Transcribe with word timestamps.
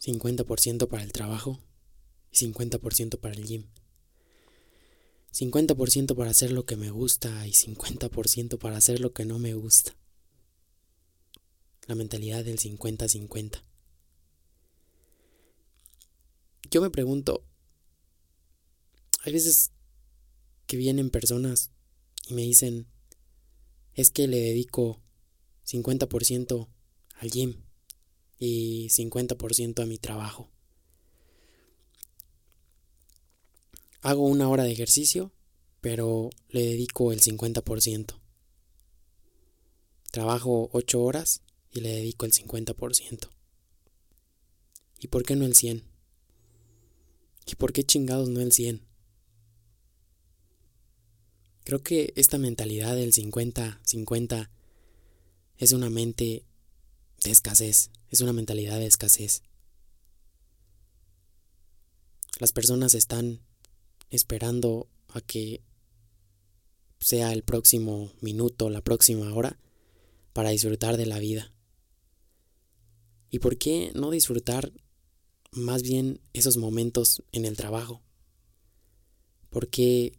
50% 0.00 0.88
para 0.88 1.02
el 1.02 1.12
trabajo 1.12 1.58
y 2.30 2.36
50% 2.36 3.18
para 3.18 3.34
el 3.34 3.44
gym. 3.44 3.66
50% 5.32 6.16
para 6.16 6.30
hacer 6.30 6.52
lo 6.52 6.64
que 6.64 6.76
me 6.76 6.90
gusta 6.90 7.46
y 7.46 7.52
50% 7.52 8.58
para 8.58 8.76
hacer 8.76 9.00
lo 9.00 9.12
que 9.12 9.24
no 9.24 9.38
me 9.38 9.54
gusta. 9.54 9.96
La 11.86 11.94
mentalidad 11.94 12.44
del 12.44 12.58
50-50. 12.58 13.62
Yo 16.70 16.82
me 16.82 16.90
pregunto, 16.90 17.44
hay 19.22 19.32
veces 19.32 19.72
que 20.66 20.76
vienen 20.76 21.10
personas 21.10 21.70
y 22.26 22.34
me 22.34 22.42
dicen, 22.42 22.86
es 23.94 24.10
que 24.10 24.28
le 24.28 24.38
dedico 24.38 25.00
50% 25.64 26.68
al 27.14 27.30
gym 27.30 27.67
y 28.38 28.88
50% 28.88 29.82
a 29.82 29.86
mi 29.86 29.98
trabajo. 29.98 30.50
Hago 34.00 34.26
una 34.26 34.48
hora 34.48 34.64
de 34.64 34.72
ejercicio, 34.72 35.32
pero 35.80 36.30
le 36.48 36.62
dedico 36.62 37.12
el 37.12 37.20
50%. 37.20 38.20
Trabajo 40.10 40.70
8 40.72 41.02
horas 41.02 41.42
y 41.70 41.80
le 41.80 41.90
dedico 41.90 42.24
el 42.24 42.32
50%. 42.32 43.28
¿Y 45.00 45.08
por 45.08 45.24
qué 45.24 45.36
no 45.36 45.44
el 45.46 45.54
100? 45.54 45.84
¿Y 47.46 47.54
por 47.56 47.72
qué 47.72 47.84
chingados 47.84 48.28
no 48.28 48.40
el 48.40 48.52
100? 48.52 48.82
Creo 51.64 51.82
que 51.82 52.12
esta 52.16 52.38
mentalidad 52.38 52.96
del 52.96 53.12
50-50 53.12 54.50
es 55.58 55.72
una 55.72 55.90
mente 55.90 56.44
de 57.22 57.30
escasez, 57.30 57.90
es 58.10 58.20
una 58.20 58.32
mentalidad 58.32 58.78
de 58.78 58.86
escasez. 58.86 59.42
Las 62.38 62.52
personas 62.52 62.94
están 62.94 63.40
esperando 64.10 64.88
a 65.08 65.20
que 65.20 65.62
sea 67.00 67.32
el 67.32 67.42
próximo 67.42 68.12
minuto, 68.20 68.70
la 68.70 68.82
próxima 68.82 69.32
hora, 69.34 69.58
para 70.32 70.50
disfrutar 70.50 70.96
de 70.96 71.06
la 71.06 71.18
vida. 71.18 71.52
¿Y 73.30 73.40
por 73.40 73.58
qué 73.58 73.92
no 73.94 74.10
disfrutar 74.10 74.72
más 75.50 75.82
bien 75.82 76.20
esos 76.32 76.56
momentos 76.56 77.22
en 77.32 77.44
el 77.44 77.56
trabajo? 77.56 78.02
¿Por 79.50 79.68
qué 79.68 80.12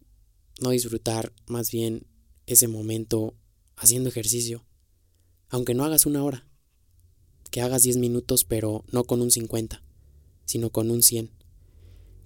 no 0.60 0.72
disfrutar 0.72 1.34
más 1.48 1.72
bien 1.72 2.06
ese 2.46 2.68
momento 2.68 3.36
haciendo 3.76 4.10
ejercicio? 4.10 4.66
Aunque 5.50 5.74
no 5.74 5.86
hagas 5.86 6.06
una 6.06 6.24
hora, 6.24 6.49
que 7.52 7.62
hagas 7.62 7.84
10 7.84 7.98
minutos 7.98 8.44
pero 8.44 8.84
no 8.92 9.04
con 9.04 9.22
un 9.22 9.32
50, 9.32 9.82
sino 10.46 10.70
con 10.70 10.92
un 10.92 11.04
100. 11.04 11.32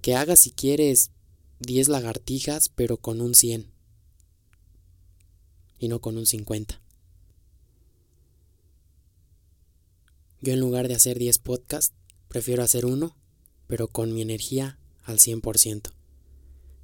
Que 0.01 0.15
hagas 0.15 0.39
si 0.39 0.51
quieres 0.51 1.11
10 1.59 1.87
lagartijas 1.89 2.69
pero 2.69 2.97
con 2.97 3.21
un 3.21 3.35
100 3.35 3.71
y 5.79 5.87
no 5.87 5.99
con 5.99 6.17
un 6.17 6.25
50. 6.25 6.81
Yo 10.41 10.51
en 10.51 10.59
lugar 10.59 10.89
de 10.89 10.95
hacer 10.95 11.19
10 11.19 11.39
podcasts, 11.39 11.93
prefiero 12.27 12.63
hacer 12.63 12.85
uno, 12.85 13.15
pero 13.67 13.87
con 13.87 14.13
mi 14.13 14.21
energía 14.21 14.77
al 15.03 15.19
100%, 15.19 15.91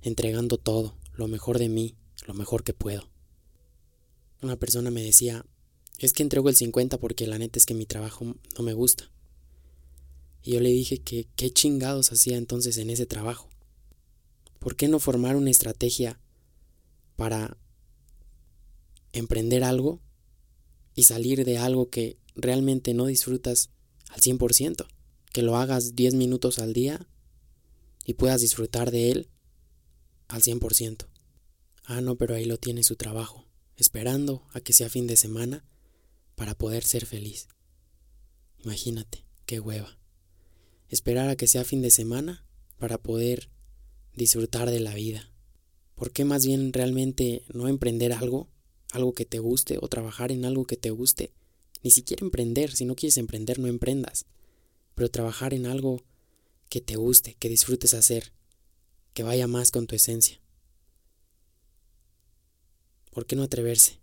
entregando 0.01 0.57
todo, 0.57 0.95
lo 1.13 1.27
mejor 1.27 1.59
de 1.59 1.67
mí, 1.67 1.95
lo 2.25 2.33
mejor 2.33 2.63
que 2.63 2.73
puedo. 2.73 3.09
Una 4.41 4.55
persona 4.55 4.91
me 4.91 5.03
decía, 5.03 5.45
es 6.05 6.13
que 6.13 6.23
entrego 6.23 6.49
el 6.49 6.55
50 6.55 6.97
porque 6.97 7.27
la 7.27 7.37
neta 7.37 7.59
es 7.59 7.65
que 7.65 7.73
mi 7.73 7.85
trabajo 7.85 8.25
no 8.25 8.63
me 8.63 8.73
gusta. 8.73 9.11
Y 10.41 10.53
yo 10.53 10.61
le 10.61 10.69
dije 10.69 10.99
que 10.99 11.27
qué 11.35 11.51
chingados 11.51 12.11
hacía 12.11 12.37
entonces 12.37 12.77
en 12.77 12.89
ese 12.89 13.05
trabajo. 13.05 13.49
¿Por 14.59 14.75
qué 14.75 14.87
no 14.87 14.99
formar 14.99 15.35
una 15.35 15.49
estrategia 15.49 16.19
para 17.15 17.57
emprender 19.11 19.63
algo 19.63 19.99
y 20.95 21.03
salir 21.03 21.45
de 21.45 21.57
algo 21.57 21.89
que 21.89 22.17
realmente 22.35 22.93
no 22.93 23.05
disfrutas 23.05 23.69
al 24.09 24.21
100%? 24.21 24.87
Que 25.33 25.41
lo 25.41 25.57
hagas 25.57 25.95
10 25.95 26.15
minutos 26.15 26.59
al 26.59 26.73
día 26.73 27.07
y 28.05 28.13
puedas 28.13 28.41
disfrutar 28.41 28.91
de 28.91 29.11
él 29.11 29.29
al 30.29 30.41
100%. 30.41 31.07
Ah, 31.83 32.01
no, 32.01 32.15
pero 32.15 32.35
ahí 32.35 32.45
lo 32.45 32.57
tiene 32.57 32.83
su 32.83 32.95
trabajo, 32.95 33.45
esperando 33.75 34.47
a 34.53 34.61
que 34.61 34.73
sea 34.73 34.89
fin 34.89 35.07
de 35.07 35.17
semana 35.17 35.65
para 36.39 36.55
poder 36.55 36.85
ser 36.85 37.05
feliz. 37.05 37.49
Imagínate, 38.63 39.25
qué 39.45 39.59
hueva. 39.59 39.99
Esperar 40.87 41.27
a 41.27 41.35
que 41.35 41.47
sea 41.47 41.65
fin 41.65 41.81
de 41.81 41.91
semana 41.91 42.45
para 42.77 42.97
poder 42.97 43.49
disfrutar 44.15 44.71
de 44.71 44.79
la 44.79 44.93
vida. 44.93 45.33
¿Por 45.95 46.13
qué 46.13 46.23
más 46.23 46.45
bien 46.45 46.71
realmente 46.71 47.43
no 47.53 47.67
emprender 47.67 48.13
algo, 48.13 48.47
algo 48.93 49.13
que 49.13 49.25
te 49.25 49.39
guste 49.39 49.79
o 49.81 49.89
trabajar 49.89 50.31
en 50.31 50.45
algo 50.45 50.63
que 50.63 50.77
te 50.77 50.91
guste? 50.91 51.33
Ni 51.83 51.91
siquiera 51.91 52.23
emprender, 52.23 52.73
si 52.73 52.85
no 52.85 52.95
quieres 52.95 53.17
emprender 53.17 53.59
no 53.59 53.67
emprendas, 53.67 54.25
pero 54.95 55.11
trabajar 55.11 55.53
en 55.53 55.65
algo 55.65 56.05
que 56.69 56.79
te 56.79 56.95
guste, 56.95 57.35
que 57.37 57.49
disfrutes 57.49 57.93
hacer, 57.93 58.31
que 59.13 59.23
vaya 59.23 59.47
más 59.47 59.71
con 59.71 59.87
tu 59.87 59.95
esencia. 59.95 60.39
¿Por 63.11 63.25
qué 63.25 63.35
no 63.35 63.43
atreverse? 63.43 63.99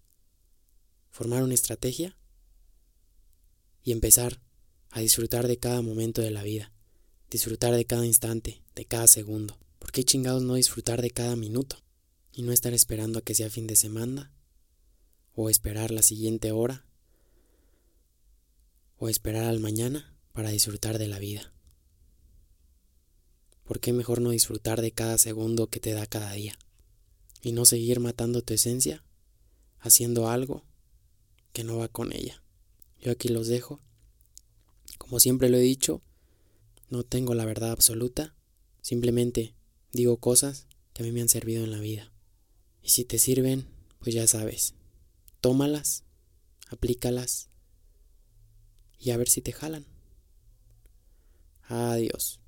¿Formar 1.11 1.43
una 1.43 1.55
estrategia? 1.55 2.15
Y 3.87 3.93
empezar 3.93 4.43
a 4.91 4.99
disfrutar 4.99 5.47
de 5.47 5.59
cada 5.59 5.81
momento 5.81 6.21
de 6.21 6.33
la 6.33 6.43
vida, 6.43 6.73
disfrutar 7.31 7.73
de 7.73 7.85
cada 7.85 8.05
instante, 8.05 8.61
de 8.75 8.85
cada 8.85 9.07
segundo. 9.07 9.61
¿Por 9.79 9.93
qué 9.93 10.03
chingados 10.03 10.43
no 10.43 10.55
disfrutar 10.55 11.01
de 11.01 11.13
cada 11.13 11.37
minuto 11.37 11.77
y 12.33 12.43
no 12.43 12.51
estar 12.51 12.75
esperando 12.75 13.21
a 13.21 13.23
que 13.23 13.37
sea 13.37 13.49
fin 13.49 13.69
de 13.69 13.77
semana? 13.77 14.33
¿O 15.37 15.49
esperar 15.51 15.93
la 15.93 16.03
siguiente 16.03 16.51
hora? 16.51 16.85
¿O 18.99 19.09
esperar 19.09 19.45
al 19.45 19.61
mañana 19.61 20.19
para 20.33 20.51
disfrutar 20.51 20.99
de 20.99 21.07
la 21.07 21.21
vida? 21.21 21.55
¿Por 23.63 23.79
qué 23.79 23.93
mejor 23.93 24.21
no 24.21 24.31
disfrutar 24.31 24.81
de 24.81 24.91
cada 24.91 25.17
segundo 25.17 25.69
que 25.69 25.79
te 25.79 25.93
da 25.93 26.09
cada 26.09 26.33
día? 26.33 26.59
Y 27.41 27.53
no 27.53 27.65
seguir 27.65 28.01
matando 28.01 28.43
tu 28.43 28.53
esencia 28.53 29.05
haciendo 29.79 30.29
algo 30.29 30.65
que 31.53 31.63
no 31.63 31.79
va 31.79 31.87
con 31.87 32.13
ella. 32.13 32.43
Yo 33.01 33.13
aquí 33.13 33.29
los 33.29 33.49
dejo. 33.49 33.81
Como 34.99 35.21
siempre 35.21 35.49
lo 35.49 35.57
he 35.57 35.61
dicho, 35.61 36.03
no 36.89 37.03
tengo 37.03 37.35
la 37.35 37.45
verdad 37.45 37.71
absoluta, 37.71 38.35
simplemente 38.81 39.55
digo 39.93 40.19
cosas 40.19 40.67
que 40.93 41.03
a 41.03 41.07
mí 41.07 41.13
me 41.13 41.21
han 41.21 41.29
servido 41.29 41.65
en 41.65 41.71
la 41.71 41.81
vida. 41.81 42.13
Y 42.83 42.91
si 42.91 43.05
te 43.05 43.19
sirven, 43.19 43.67
pues 43.99 44.15
ya 44.15 44.27
sabes, 44.27 44.75
tómalas, 45.41 46.05
aplícalas 46.69 47.49
y 48.99 49.11
a 49.11 49.17
ver 49.17 49.29
si 49.29 49.41
te 49.41 49.53
jalan. 49.53 49.87
Adiós. 51.69 52.41